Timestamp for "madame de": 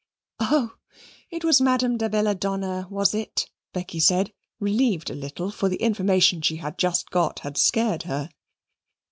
1.61-2.09